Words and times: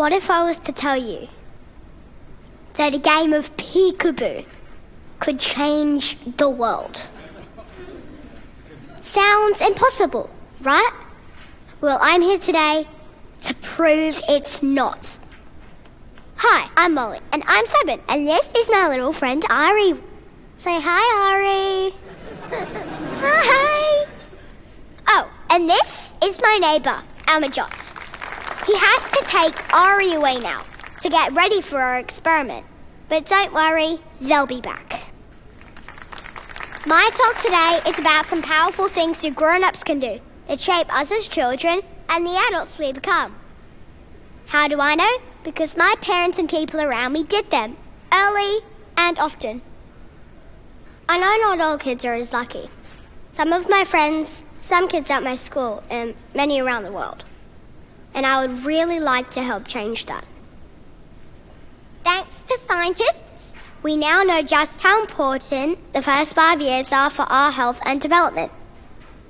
What 0.00 0.14
if 0.14 0.30
I 0.30 0.44
was 0.44 0.58
to 0.60 0.72
tell 0.72 0.96
you 0.96 1.28
that 2.72 2.94
a 2.94 2.98
game 2.98 3.34
of 3.34 3.54
peekaboo 3.58 4.46
could 5.18 5.38
change 5.38 6.16
the 6.38 6.48
world? 6.48 7.04
Sounds 8.98 9.60
impossible, 9.60 10.30
right? 10.62 10.90
Well, 11.82 11.98
I'm 12.00 12.22
here 12.22 12.38
today 12.38 12.88
to 13.42 13.54
prove 13.56 14.18
it's 14.26 14.62
not. 14.62 15.18
Hi, 16.36 16.70
I'm 16.78 16.94
Molly, 16.94 17.20
and 17.34 17.42
I'm 17.46 17.66
seven, 17.66 18.00
and 18.08 18.26
this 18.26 18.54
is 18.54 18.70
my 18.70 18.88
little 18.88 19.12
friend 19.12 19.44
Ari. 19.50 19.92
Say 20.56 20.80
hi, 20.80 21.04
Ari. 21.28 21.94
hi. 23.28 24.06
Oh, 25.08 25.30
and 25.50 25.68
this 25.68 26.14
is 26.24 26.40
my 26.40 26.56
neighbour, 26.58 27.02
Amajot. 27.26 27.99
He 28.70 28.76
has 28.76 29.10
to 29.10 29.24
take 29.26 29.74
Ari 29.74 30.12
away 30.12 30.38
now 30.38 30.62
to 31.00 31.08
get 31.08 31.32
ready 31.32 31.60
for 31.60 31.80
our 31.80 31.98
experiment. 31.98 32.64
But 33.08 33.26
don't 33.26 33.52
worry, 33.52 33.98
they'll 34.20 34.46
be 34.46 34.60
back. 34.60 35.12
My 36.86 37.10
talk 37.12 37.42
today 37.42 37.80
is 37.90 37.98
about 37.98 38.26
some 38.26 38.42
powerful 38.42 38.86
things 38.86 39.24
you 39.24 39.32
grown 39.32 39.64
ups 39.64 39.82
can 39.82 39.98
do 39.98 40.20
that 40.46 40.60
shape 40.60 40.86
us 40.94 41.10
as 41.10 41.26
children 41.26 41.80
and 42.10 42.24
the 42.24 42.40
adults 42.48 42.78
we 42.78 42.92
become. 42.92 43.34
How 44.46 44.68
do 44.68 44.78
I 44.78 44.94
know? 44.94 45.16
Because 45.42 45.76
my 45.76 45.96
parents 46.00 46.38
and 46.38 46.48
people 46.48 46.80
around 46.80 47.12
me 47.12 47.24
did 47.24 47.50
them 47.50 47.76
early 48.14 48.60
and 48.96 49.18
often. 49.18 49.62
I 51.08 51.18
know 51.18 51.56
not 51.56 51.60
all 51.60 51.76
kids 51.76 52.04
are 52.04 52.14
as 52.14 52.32
lucky. 52.32 52.70
Some 53.32 53.52
of 53.52 53.68
my 53.68 53.82
friends, 53.82 54.44
some 54.60 54.86
kids 54.86 55.10
at 55.10 55.24
my 55.24 55.34
school, 55.34 55.82
and 55.90 56.14
many 56.36 56.60
around 56.60 56.84
the 56.84 56.92
world 56.92 57.24
and 58.14 58.26
I 58.26 58.44
would 58.44 58.64
really 58.64 59.00
like 59.00 59.30
to 59.30 59.42
help 59.42 59.66
change 59.66 60.06
that. 60.06 60.24
Thanks 62.04 62.42
to 62.44 62.58
scientists, 62.66 63.54
we 63.82 63.96
now 63.96 64.22
know 64.22 64.42
just 64.42 64.80
how 64.80 65.00
important 65.00 65.92
the 65.92 66.02
first 66.02 66.34
five 66.34 66.60
years 66.60 66.92
are 66.92 67.10
for 67.10 67.22
our 67.22 67.50
health 67.50 67.80
and 67.86 68.00
development, 68.00 68.52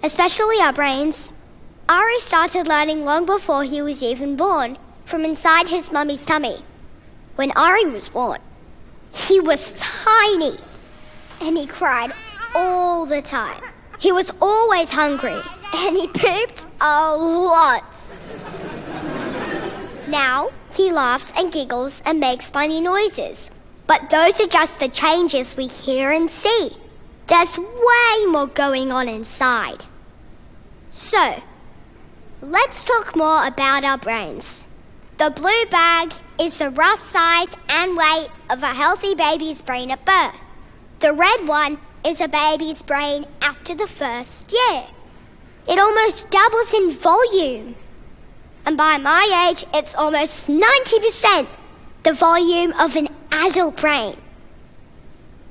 especially 0.02 0.56
our 0.60 0.72
brains. 0.72 1.32
Ari 1.88 2.20
started 2.20 2.66
learning 2.66 3.04
long 3.04 3.26
before 3.26 3.64
he 3.64 3.82
was 3.82 4.02
even 4.02 4.36
born, 4.36 4.78
from 5.04 5.24
inside 5.24 5.66
his 5.66 5.92
mummy's 5.92 6.24
tummy. 6.24 6.64
When 7.36 7.50
Ari 7.52 7.86
was 7.86 8.08
born, 8.08 8.38
he 9.12 9.40
was 9.40 9.74
tiny 9.80 10.56
and 11.42 11.56
he 11.56 11.66
cried 11.66 12.12
all 12.54 13.06
the 13.06 13.22
time. 13.22 13.62
He 13.98 14.12
was 14.12 14.32
always 14.40 14.92
hungry 14.92 15.40
and 15.74 15.96
he 15.96 16.06
pooped 16.06 16.66
a 16.80 17.16
lot. 17.16 18.10
Now 20.10 20.50
he 20.74 20.90
laughs 20.90 21.32
and 21.36 21.52
giggles 21.52 22.02
and 22.04 22.18
makes 22.18 22.50
funny 22.50 22.80
noises. 22.80 23.48
But 23.86 24.10
those 24.10 24.40
are 24.40 24.48
just 24.48 24.80
the 24.80 24.88
changes 24.88 25.56
we 25.56 25.68
hear 25.68 26.10
and 26.10 26.28
see. 26.28 26.70
There's 27.28 27.56
way 27.56 28.26
more 28.26 28.48
going 28.48 28.90
on 28.90 29.08
inside. 29.08 29.84
So, 30.88 31.40
let's 32.42 32.82
talk 32.82 33.14
more 33.14 33.46
about 33.46 33.84
our 33.84 33.98
brains. 33.98 34.66
The 35.18 35.30
blue 35.30 35.64
bag 35.70 36.12
is 36.40 36.58
the 36.58 36.70
rough 36.70 37.00
size 37.00 37.54
and 37.68 37.96
weight 37.96 38.30
of 38.50 38.64
a 38.64 38.74
healthy 38.74 39.14
baby's 39.14 39.62
brain 39.62 39.92
at 39.92 40.04
birth. 40.04 40.34
The 40.98 41.12
red 41.12 41.46
one 41.46 41.78
is 42.04 42.20
a 42.20 42.26
baby's 42.26 42.82
brain 42.82 43.26
after 43.42 43.76
the 43.76 43.86
first 43.86 44.52
year. 44.52 44.86
It 45.68 45.78
almost 45.78 46.30
doubles 46.30 46.74
in 46.74 46.90
volume 46.90 47.76
and 48.70 48.78
by 48.78 48.98
my 48.98 49.48
age, 49.50 49.64
it's 49.74 49.96
almost 49.96 50.48
90% 50.48 51.48
the 52.04 52.12
volume 52.12 52.72
of 52.74 52.94
an 52.94 53.08
adult 53.32 53.76
brain. 53.78 54.16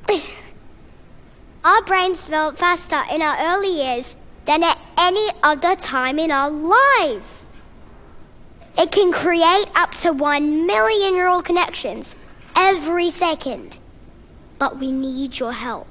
our 1.65 1.81
brains 1.81 2.23
develop 2.23 2.57
faster 2.57 3.01
in 3.11 3.21
our 3.21 3.35
early 3.41 3.83
years 3.83 4.15
than 4.45 4.63
at 4.63 4.79
any 4.97 5.27
other 5.43 5.75
time 5.75 6.17
in 6.17 6.31
our 6.31 6.49
lives. 6.49 7.49
It 8.77 8.89
can 8.89 9.11
create 9.11 9.65
up 9.75 9.91
to 10.03 10.13
1 10.13 10.65
million 10.65 11.15
neural 11.15 11.41
connections 11.41 12.15
every 12.55 13.09
second. 13.09 13.77
But 14.59 14.79
we 14.79 14.93
need 14.93 15.37
your 15.37 15.51
help. 15.51 15.89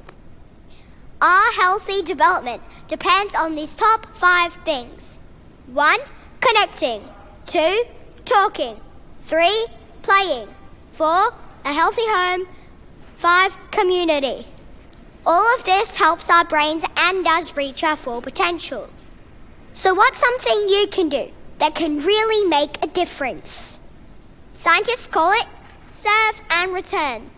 Our 1.20 1.52
healthy 1.52 2.00
development 2.00 2.62
depends 2.86 3.34
on 3.34 3.54
these 3.54 3.76
top 3.76 4.06
five 4.16 4.54
things. 4.64 5.20
One, 5.66 5.98
Connecting. 6.40 7.02
Two, 7.48 7.82
talking. 8.26 8.78
Three, 9.20 9.66
playing. 10.02 10.48
Four, 10.92 11.32
a 11.64 11.72
healthy 11.72 12.04
home. 12.04 12.46
Five, 13.16 13.56
community. 13.70 14.46
All 15.24 15.54
of 15.54 15.64
this 15.64 15.96
helps 15.96 16.28
our 16.28 16.44
brains 16.44 16.84
and 16.94 17.24
does 17.24 17.56
reach 17.56 17.82
our 17.82 17.96
full 17.96 18.20
potential. 18.20 18.90
So, 19.72 19.94
what's 19.94 20.18
something 20.18 20.68
you 20.68 20.88
can 20.90 21.08
do 21.08 21.30
that 21.56 21.74
can 21.74 21.96
really 21.96 22.48
make 22.50 22.84
a 22.84 22.88
difference? 22.88 23.78
Scientists 24.54 25.08
call 25.08 25.32
it 25.32 25.46
serve 25.88 26.42
and 26.50 26.74
return. 26.74 27.30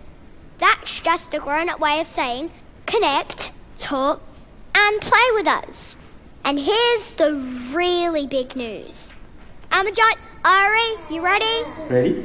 That's 0.58 1.00
just 1.02 1.34
a 1.34 1.38
grown 1.38 1.68
up 1.68 1.78
way 1.78 2.00
of 2.00 2.08
saying 2.08 2.50
connect, 2.86 3.52
talk, 3.78 4.20
and 4.74 5.00
play 5.00 5.28
with 5.34 5.46
us. 5.46 5.98
And 6.44 6.58
here's 6.58 7.14
the 7.14 7.34
really 7.76 8.26
big 8.26 8.56
news. 8.56 9.14
Amajot, 9.70 10.16
Ari, 10.44 11.14
you 11.14 11.22
ready? 11.22 11.64
Ready? 11.88 12.24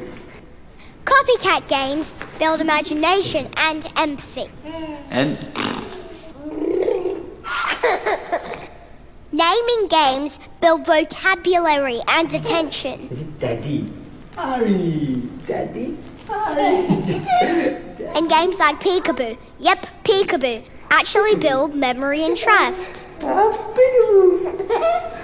Copycat 1.06 1.68
games 1.68 2.12
build 2.40 2.60
imagination 2.62 3.48
and 3.58 3.88
empathy. 3.96 4.50
And 5.12 5.38
Naming 9.32 9.88
games 9.90 10.40
build 10.62 10.86
vocabulary 10.86 12.02
and 12.08 12.34
attention. 12.34 13.08
is 13.12 13.22
it 13.22 13.40
Daddy? 13.40 13.92
Ari, 14.38 15.22
Daddy, 15.48 15.98
Ari. 16.30 16.88
And 18.16 18.30
games 18.30 18.58
like 18.60 18.80
Peekaboo, 18.80 19.38
yep, 19.60 19.86
Peekaboo, 20.06 20.64
actually 20.90 21.36
build 21.36 21.76
memory 21.76 22.24
and 22.24 22.38
trust. 22.38 23.08
Ah, 23.24 23.52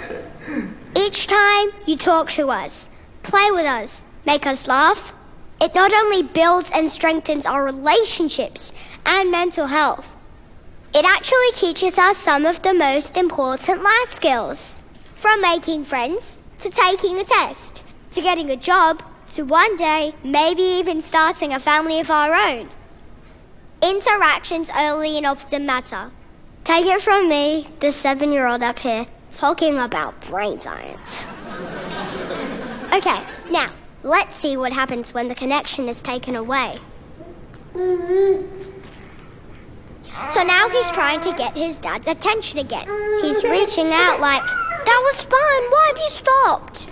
Each 1.12 1.28
time 1.28 1.72
you 1.86 1.98
talk 1.98 2.30
to 2.32 2.48
us, 2.48 2.88
play 3.22 3.52
with 3.52 3.66
us, 3.66 4.02
make 4.26 4.48
us 4.48 4.66
laugh, 4.66 5.14
it 5.60 5.76
not 5.76 5.92
only 5.94 6.24
builds 6.24 6.72
and 6.74 6.90
strengthens 6.90 7.46
our 7.46 7.66
relationships 7.66 8.72
and 9.06 9.30
mental 9.30 9.66
health, 9.66 10.16
it 10.96 11.04
actually 11.04 11.52
teaches 11.56 12.00
us 12.00 12.16
some 12.16 12.46
of 12.46 12.62
the 12.62 12.74
most 12.74 13.18
important 13.18 13.84
life 13.84 14.08
skills. 14.08 14.82
From 15.16 15.42
making 15.42 15.84
friends, 15.84 16.40
to 16.60 16.70
taking 16.70 17.20
a 17.20 17.26
test, 17.26 17.84
to 18.12 18.22
getting 18.22 18.50
a 18.50 18.56
job, 18.56 19.04
to 19.36 19.44
one 19.44 19.76
day 19.76 20.16
maybe 20.24 20.64
even 20.64 21.02
starting 21.02 21.52
a 21.52 21.60
family 21.60 22.00
of 22.00 22.10
our 22.10 22.34
own. 22.34 22.70
Interactions 23.84 24.70
early 24.80 25.18
and 25.18 25.26
often 25.26 25.66
matter. 25.66 26.10
Take 26.64 26.86
it 26.86 27.02
from 27.02 27.28
me, 27.28 27.68
the 27.81 27.92
seven 27.92 28.31
year 28.31 28.48
old 28.48 28.64
up 28.64 28.80
here, 28.80 29.07
talking 29.38 29.80
about 29.80 30.19
brain 30.30 30.60
science. 30.60 31.25
Okay, 32.94 33.24
now, 33.50 33.69
let's 34.04 34.36
see 34.36 34.57
what 34.57 34.74
happens 34.74 35.13
when 35.13 35.28
the 35.28 35.36
connection 35.36 35.88
is 35.89 36.01
taken 36.01 36.36
away. 36.36 36.75
So 37.74 38.44
now 40.44 40.68
he's 40.69 40.89
trying 40.92 41.22
to 41.22 41.31
get 41.33 41.56
his 41.56 41.80
dad's 41.80 42.07
attention 42.07 42.60
again. 42.60 42.88
He's 43.22 43.44
reaching 43.44 43.92
out 43.92 44.19
like, 44.19 44.44
That 44.44 45.01
was 45.06 45.22
fun, 45.22 45.72
why 45.72 45.86
have 45.88 45.98
you 45.98 46.10
stopped? 46.10 46.89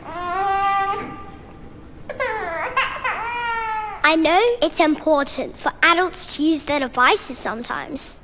I 4.01 4.15
know 4.15 4.39
it's 4.63 4.79
important 4.79 5.57
for 5.57 5.71
adults 5.83 6.35
to 6.35 6.43
use 6.43 6.63
their 6.63 6.79
devices 6.79 7.37
sometimes, 7.37 8.21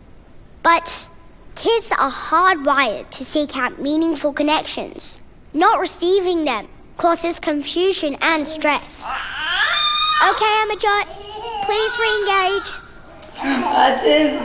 but 0.63 1.09
kids 1.55 1.91
are 1.91 2.11
hardwired 2.11 3.09
to 3.11 3.25
seek 3.25 3.57
out 3.57 3.81
meaningful 3.81 4.33
connections. 4.33 5.19
Not 5.53 5.79
receiving 5.79 6.45
them 6.45 6.67
causes 6.97 7.39
confusion 7.39 8.15
and 8.21 8.45
stress. 8.45 9.03
Okay, 10.21 10.45
Amajot, 10.63 11.05
please 11.65 11.97
re-engage. 11.99 12.69
What 13.37 14.03
is? 14.03 14.41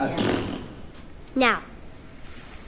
Okay. 0.00 0.60
Now, 1.34 1.62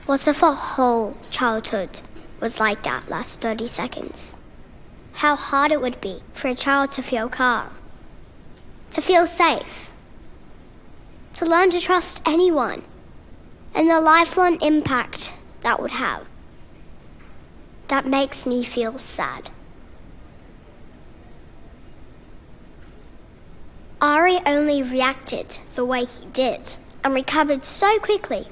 what 0.07 0.27
if 0.29 0.43
a 0.43 0.53
whole 0.53 1.17
childhood 1.31 2.01
was 2.41 2.61
like 2.61 2.83
that 2.85 3.09
last 3.09 3.41
30 3.41 3.67
seconds? 3.67 4.37
How 5.13 5.35
hard 5.37 5.73
it 5.73 5.81
would 5.81 6.01
be 6.01 6.23
for 6.33 6.49
a 6.49 6.55
child 6.55 6.91
to 6.93 7.03
feel 7.03 7.29
calm, 7.29 7.71
to 8.91 9.01
feel 9.01 9.27
safe, 9.27 9.91
to 11.35 11.45
learn 11.45 11.71
to 11.71 11.81
trust 11.81 12.23
anyone, 12.27 12.83
and 13.75 13.91
the 13.91 14.01
lifelong 14.01 14.61
impact 14.63 15.33
that 15.61 15.81
would 15.81 15.91
have. 15.91 16.27
that 17.89 18.07
makes 18.07 18.47
me 18.47 18.65
feel 18.65 18.99
sad. 18.99 19.51
Ari 24.01 24.41
only 24.47 24.83
reacted 24.83 25.59
the 25.75 25.85
way 25.85 26.05
he 26.05 26.27
did 26.27 26.61
and 27.03 27.15
recovered 27.15 27.65
so 27.65 27.99
quickly 28.01 28.47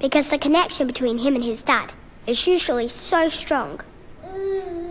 because 0.00 0.28
the 0.30 0.38
connection 0.38 0.86
between 0.86 1.18
him 1.18 1.34
and 1.34 1.44
his 1.44 1.62
dad 1.62 1.92
is 2.26 2.46
usually 2.46 2.88
so 2.88 3.28
strong. 3.28 3.80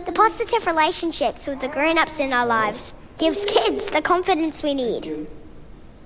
The 0.06 0.12
positive 0.12 0.66
relationships 0.66 1.46
with 1.46 1.60
the 1.60 1.68
grown 1.68 1.98
ups 1.98 2.18
in 2.18 2.32
our 2.32 2.46
lives 2.46 2.94
gives 3.18 3.44
kids 3.46 3.90
the 3.90 4.00
confidence 4.00 4.62
we 4.62 4.74
need 4.74 5.26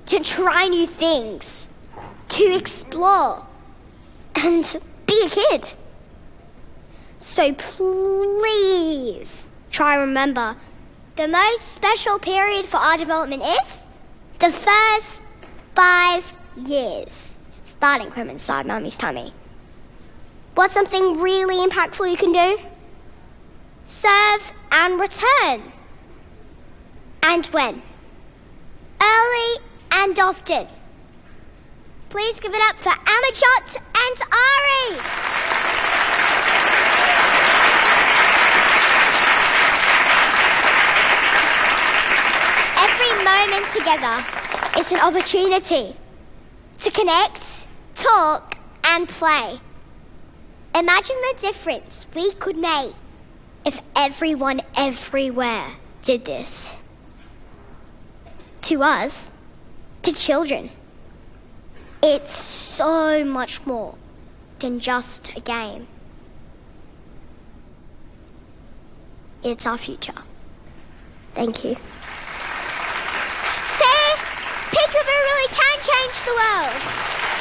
to 0.07 0.21
try 0.21 0.67
new 0.69 0.87
things, 0.87 1.71
to 2.29 2.45
explore, 2.57 3.47
and 4.37 4.77
be 5.07 5.23
a 5.27 5.31
kid. 5.31 5.73
So 7.21 7.53
please 7.53 9.47
try 9.71 9.97
and 9.97 10.09
remember 10.09 10.57
the 11.17 11.29
most 11.29 11.61
special 11.61 12.19
period 12.19 12.67
for 12.67 12.79
our 12.79 12.97
development 12.97 13.43
is 13.43 13.87
the 14.39 14.51
first 14.51 15.23
five 15.75 16.35
years, 16.57 17.39
starting 17.63 18.11
from 18.11 18.31
inside 18.31 18.67
mummy's 18.67 18.99
tummy. 18.99 19.33
What's 20.55 20.75
something 20.75 21.21
really 21.21 21.67
impactful 21.67 22.11
you 22.11 22.17
can 22.17 22.33
do? 22.33 22.59
Serve 23.85 24.53
and 24.73 25.01
return. 25.01 25.73
And 27.23 27.47
when? 27.47 27.83
Early 29.01 29.63
and 29.93 30.19
often. 30.19 30.67
Please 32.09 32.41
give 32.41 32.53
it 32.53 32.61
up 32.69 32.77
for 32.77 32.91
Amajot 32.91 33.77
and 34.05 34.17
Ari. 34.33 34.99
Every 42.85 43.25
moment 43.25 43.73
together 43.73 44.25
is 44.79 44.93
an 44.93 45.01
opportunity 45.01 45.97
to 46.79 46.91
connect, 46.91 47.67
talk, 47.95 48.59
and 48.85 49.09
play. 49.09 49.59
Imagine 50.75 51.17
the 51.31 51.35
difference 51.41 52.07
we 52.15 52.33
could 52.33 52.57
make 52.57 52.95
if 53.65 53.81
everyone 53.97 54.61
everywhere 54.77 55.67
did 56.03 56.25
this. 56.25 56.75
To 58.63 58.83
us, 58.83 59.33
to 60.03 60.13
children, 60.13 60.71
it's 62.03 62.45
so 62.45 63.25
much 63.25 63.67
more 63.67 63.97
than 64.61 64.79
just 64.79 65.37
a 65.37 65.41
game. 65.41 65.89
It's 69.43 69.67
our 69.67 69.77
future. 69.77 70.15
Thank 71.35 71.65
you. 71.65 71.75
See? 73.77 74.15
Peekaboo 74.71 75.19
really 75.29 75.49
can 75.49 75.79
change 75.83 76.23
the 76.25 76.35
world. 76.41 77.32